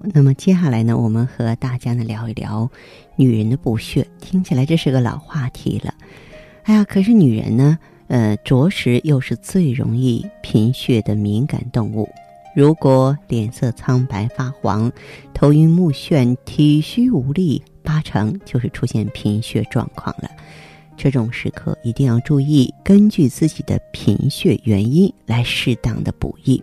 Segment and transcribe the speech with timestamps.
[0.00, 2.70] 那么接下来呢，我们和大家呢聊一聊
[3.16, 4.06] 女人的补血。
[4.20, 5.92] 听起来这是个老话题了，
[6.64, 12.08] 哎呀，可是女人呢，呃，着实又是最容易贫血的敏感动物。
[12.54, 14.90] 如果脸色苍白发黄、
[15.34, 20.30] 头晕目眩、体虚无力，八成就是出现贫血状况了。
[20.96, 26.62] 这种时刻一定要注意，根据自己的贫血原因来适当的补益。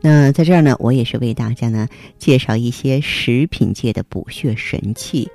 [0.00, 1.86] 那在这儿呢，我也是为大家呢
[2.18, 5.30] 介绍一些食品界的补血神器，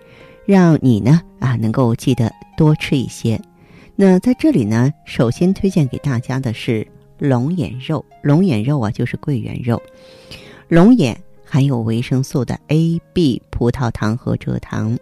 [0.45, 3.39] 让你呢啊能够记得多吃一些。
[3.95, 6.85] 那在这里呢，首先推荐给大家的是
[7.19, 8.03] 龙眼肉。
[8.21, 9.81] 龙眼肉啊，就是桂圆肉。
[10.67, 11.15] 龙眼
[11.45, 14.97] 含有维生素的 A、B、葡萄糖和蔗糖，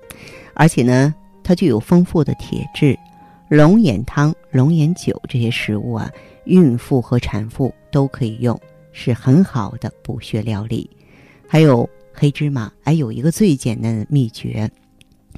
[0.54, 3.00] 而且呢，它具有丰富的铁质。
[3.54, 6.12] 龙眼汤、龙眼酒这些食物啊，
[6.46, 8.60] 孕妇和产妇都可以用。
[8.92, 10.90] 是很好的补血料理，
[11.48, 14.68] 还有黑芝麻，还有一个最简单的秘诀，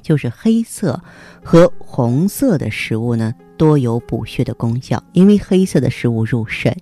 [0.00, 0.98] 就是黑色
[1.44, 5.02] 和红色的食物呢，多有补血的功效。
[5.12, 6.74] 因为黑色的食物入肾，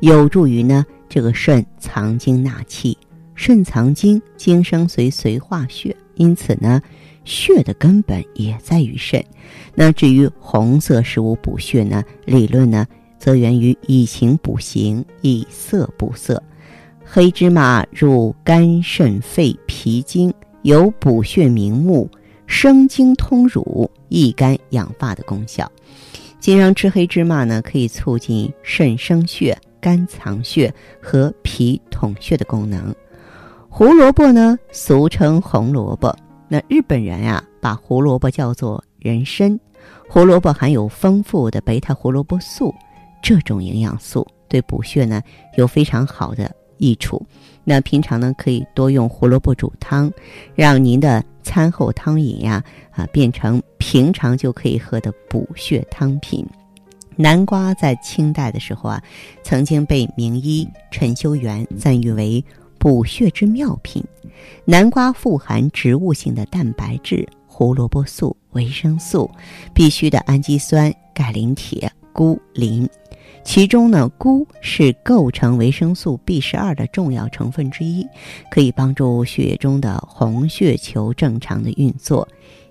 [0.00, 2.98] 有助于呢这个肾藏精纳气。
[3.34, 6.82] 肾藏精，精生髓，髓化血，因此呢，
[7.24, 9.24] 血的根本也在于肾。
[9.74, 12.86] 那至于红色食物补血呢，理论呢？
[13.18, 16.42] 则源于以形补形，以色补色。
[17.04, 22.10] 黑芝麻入肝、肾、肺、脾经，有补血明目、
[22.48, 25.70] 生津通乳、益肝养发的功效。
[26.40, 32.92] 经常吃黑芝麻呢，可以促进肾生血、肝藏血和脾统血的功能。
[33.68, 36.12] 胡萝卜呢，俗称红萝卜。
[36.52, 39.58] 那日本人呀，把胡萝卜叫做人参。
[40.06, 42.74] 胡萝卜含有丰富的贝塔胡萝卜素。
[43.22, 45.22] 这种营养素对补血呢
[45.56, 47.26] 有非常好的益处。
[47.64, 50.12] 那平常呢可以多用胡萝卜煮汤，
[50.54, 56.46] 让您的餐后汤饮呀啊变成平常就可以喝的补血汤品。
[57.16, 59.02] 南瓜在清代的时候啊，
[59.42, 62.44] 曾经被名医陈修元赞誉为
[62.82, 64.02] 补血之妙品。
[64.64, 69.30] 南瓜富含植物性的蛋白质、胡萝卜素、维生素、
[69.72, 72.88] 必需的氨基酸、钙、磷、铁、钴、磷。
[73.44, 78.04] 其中呢，钴是构成维生素 B 十二的重要成分之一，
[78.50, 82.26] 可以帮助血液中的红血球正常的运作。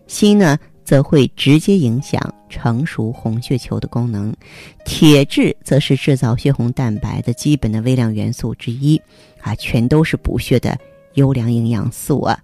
[0.07, 0.57] 锌呢，
[0.91, 4.35] 则会直接影响成熟红血球的功能。
[4.83, 9.01] 铁质则是制造血红蛋白的基本的微量元素之一，
[9.39, 10.77] 啊，全都是补血的
[11.13, 12.37] 优良营养素啊。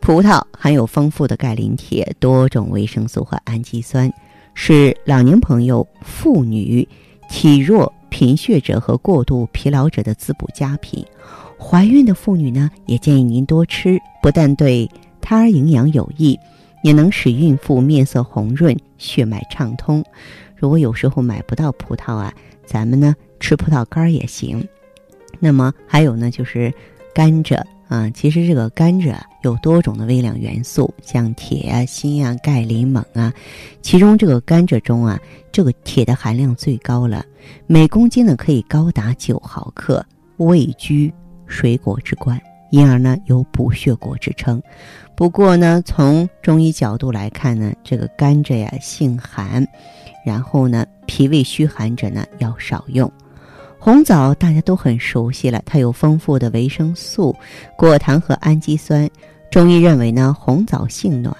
[0.00, 4.12] 葡萄含有丰富的钙、磷、铁，多种维生素和氨基酸，
[4.54, 6.88] 是老年朋友、妇女。
[7.30, 11.06] 体弱、贫血者和过度疲劳者的滋补佳品，
[11.56, 14.90] 怀孕的妇女呢，也建议您多吃，不但对
[15.20, 16.36] 胎儿营养有益，
[16.82, 20.04] 也能使孕妇面色红润、血脉畅通。
[20.56, 22.32] 如果有时候买不到葡萄啊，
[22.66, 24.66] 咱们呢吃葡萄干也行。
[25.38, 26.72] 那么还有呢，就是
[27.14, 27.60] 甘蔗。
[27.88, 33.32] 啊，其实这个甘蔗有多种的微量元素，像铁啊、锌啊、钙、磷、锰啊。
[33.80, 35.18] 其中这个甘蔗中啊，
[35.50, 37.24] 这个铁的含量最高了，
[37.66, 40.04] 每公斤呢可以高达九毫克，
[40.36, 41.10] 位居
[41.46, 42.38] 水果之冠，
[42.70, 44.62] 因而呢有补血果之称。
[45.14, 49.66] 不过呢，从中医角度来看呢，这个甘蔗呀性寒，
[50.24, 53.10] 然后呢脾胃虚寒者呢要少用。
[53.80, 57.34] 红枣大家都很熟悉了，它有丰富的维生素、
[57.76, 59.08] 果糖和氨基酸。
[59.50, 61.34] 中医认为呢，红枣性暖，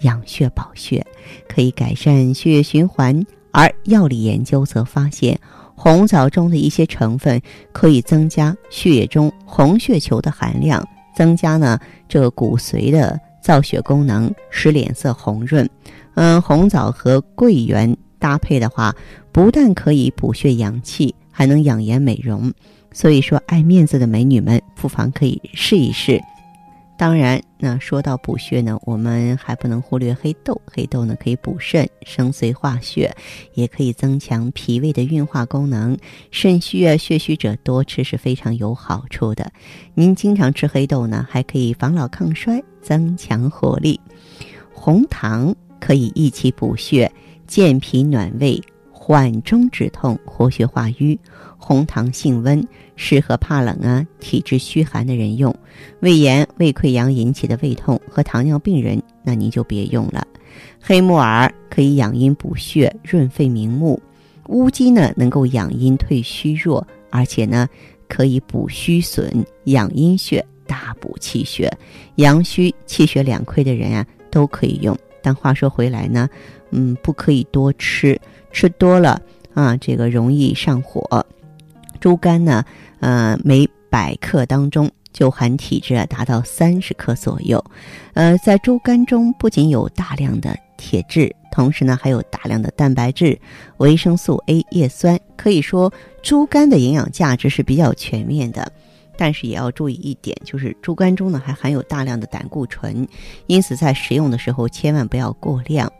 [0.00, 1.04] 养血保血，
[1.48, 3.24] 可以改善血液循环。
[3.50, 5.38] 而药理研究则发现，
[5.82, 7.42] 红枣中的一些成分
[7.72, 10.80] 可以增加血液中红血球的含量，
[11.12, 11.76] 增加呢
[12.08, 15.68] 这个骨髓的造血功能，使脸色红润。
[16.14, 18.94] 嗯，红枣和桂圆搭配的话，
[19.32, 22.52] 不但可以补血养气，还能养颜美容。
[22.92, 26.22] 所以说，爱面子的美女们不妨可以试一试。
[27.02, 30.62] 当然，那说到补血呢，我们还不能忽略黑豆。
[30.64, 33.12] 黑豆呢可以补肾、生髓化血，
[33.54, 35.98] 也可以增强脾胃的运化功能。
[36.30, 39.50] 肾虚啊、血虚者多吃是非常有好处的。
[39.94, 44.00] 您经常吃黑豆呢，还可以防老抗衰、增强活力。
[44.72, 47.12] 红糖可以益气补血、
[47.48, 48.62] 健脾暖胃。
[48.94, 51.18] 缓中止痛、活血化瘀，
[51.64, 52.66] 红糖性温，
[52.96, 55.54] 适合怕冷啊、体质虚寒的人用。
[56.00, 60.26] 胃炎、胃溃疡引起的胃痛和糖尿病人，那您就别用了。
[60.80, 64.02] 黑木耳可以养阴补血、润肺明目。
[64.48, 67.68] 乌鸡呢，能够养阴退虚弱，而且呢，
[68.08, 69.32] 可以补虚损、
[69.64, 71.72] 养阴血、大补气血。
[72.16, 74.98] 阳虚、气血两亏的人啊，都可以用。
[75.22, 76.28] 但话说回来呢，
[76.70, 78.20] 嗯，不可以多吃。
[78.50, 79.22] 吃多了
[79.54, 81.24] 啊，这个容易上火。
[82.02, 82.64] 猪肝呢，
[82.98, 87.64] 呃，每百克当中就含体质啊达到三十克左右。
[88.14, 93.40] 呃，在猪肝中不仅有大量的铁质，同时呢还有大量的蛋白质、
[93.76, 95.16] 维生素 A、叶酸。
[95.36, 95.92] 可以说，
[96.24, 98.72] 猪肝的营养价值是比较全面的。
[99.16, 103.06] 但是也要注意一点，就是猪肝中呢还含有大量的胆固醇，
[103.46, 105.92] 因此在食用的时候千万不要过量。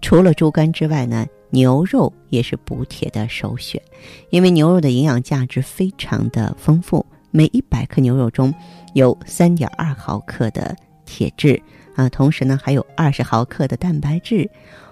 [0.00, 1.26] 除了猪肝之外呢。
[1.52, 3.82] 牛肉也是补铁的首选，
[4.28, 8.54] 因为牛肉的营养价值非常的丰富，每一百克牛肉中
[8.94, 11.60] 有三点二毫克的铁质
[11.96, 14.48] 啊，同时呢还有二十毫克的蛋白质。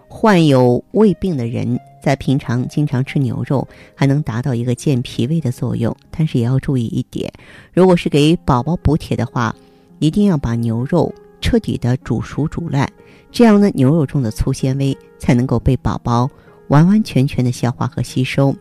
[0.08, 3.64] 患有胃病的人在平常经常吃牛肉，
[3.94, 5.96] 还能达到一个健脾胃的作用。
[6.10, 7.32] 但是也要注意一点，
[7.72, 9.54] 如果是给宝宝补铁的话，
[10.00, 11.14] 一定要把牛肉
[11.48, 12.86] 彻底的煮熟煮烂，
[13.32, 16.28] 这样呢牛肉中的粗纤维才能够被宝宝。
[16.68, 18.54] 完完全全的消化和吸收。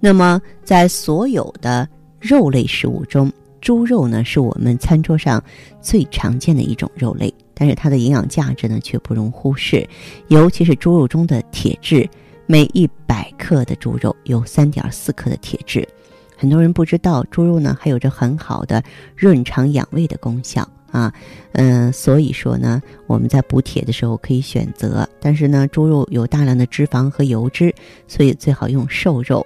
[0.00, 1.86] 那么，在所有的
[2.18, 5.44] 肉类食物中，猪肉呢是我们餐桌上
[5.82, 9.86] 最常见的一种肉类，但是它的营养价值呢却不容忽视。
[10.28, 12.08] 尤其是猪肉中的铁质，
[12.46, 15.86] 每一百克的猪肉有三点四克的铁质。
[16.34, 18.82] 很多人不知道，猪肉呢还有着很好的
[19.14, 20.66] 润肠养胃的功效。
[20.94, 21.12] 啊，
[21.54, 27.74] 嗯，所以说呢，我们在补铁的时候可以选择，但是呢，猪肉有大量的脂肪和油脂，
[28.06, 29.44] 所以最好用瘦肉。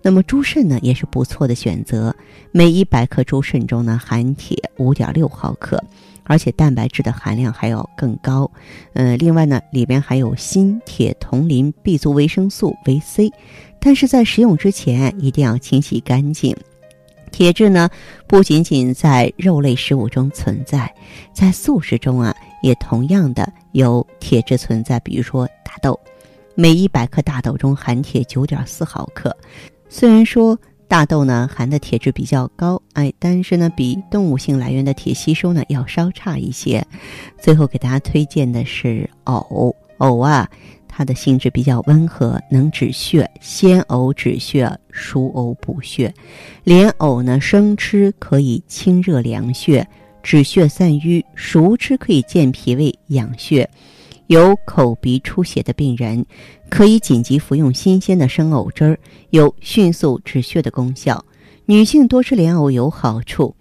[0.00, 2.16] 那么猪肾呢，也是不错的选择，
[2.50, 5.78] 每一百克猪肾中呢含铁五点六毫克，
[6.22, 8.50] 而且蛋白质的含量还要更高。
[8.94, 13.30] 嗯，另外呢，里边还有锌、铁、铜、磷、B 族维生素、维 C，
[13.78, 16.56] 但是在食用之前一定要清洗干净。
[17.30, 17.88] 铁质呢，
[18.26, 20.92] 不仅仅在肉类食物中存在，
[21.32, 24.98] 在素食中啊，也同样的有铁质存在。
[25.00, 25.98] 比如说大豆，
[26.54, 29.36] 每一百克大豆中含铁九点四毫克。
[29.88, 30.58] 虽然说
[30.88, 36.84] 大豆呢含的铁质比较高，哎，但是呢比动物性来源的铁吸收呢要稍差一些。
[37.38, 40.48] 最后给大家推荐的是藕，藕啊。
[40.98, 46.10] 它的性质比较温和，能止血，鲜藕止血，熟藕补血。
[46.64, 49.86] 莲藕呢，生吃可以清热凉血、
[50.22, 53.68] 止血散瘀；熟吃可以健脾胃、养血。
[54.28, 56.24] 有口鼻出血的病人，
[56.70, 61.22] 可以紧急服用新鲜的生藕汁儿，有迅速止血的功效。
[61.66, 63.54] 女性多吃莲藕有好处，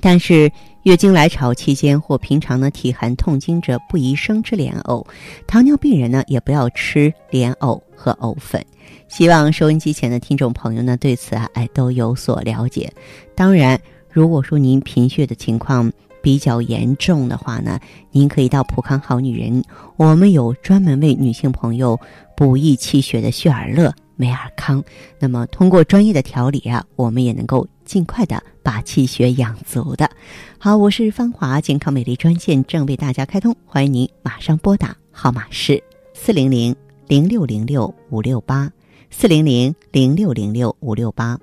[0.00, 0.50] 但是。
[0.86, 5.04] 月经来潮期间或平常呢体寒痛经者不宜生吃莲藕，
[5.44, 8.64] 糖尿病人呢也不要吃莲藕和藕粉。
[9.08, 12.88] 希望收音机前的听众朋友呢对此啊哎都有所了解。
[13.34, 13.76] 当然，
[14.08, 17.80] 如果说您贫血的情况比较严重的话呢，
[18.12, 19.64] 您可以到普康好女人，
[19.96, 21.98] 我们有专门为女性朋友
[22.36, 23.92] 补益气血的血尔乐。
[24.16, 24.82] 美尔康，
[25.18, 30.10] 那么通过专业的调理啊，我们也能够尽快的把气血养足的。
[30.58, 35.82] 好，我是芳华健康美丽专线正为大家开通，欢迎您马上拨打，号码是
[36.14, 36.74] 四零零
[37.06, 38.70] 零六零六五六八
[39.10, 41.38] 四零零零六零六五六八。